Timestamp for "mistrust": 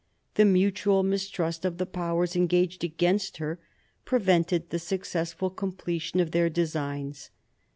1.03-1.63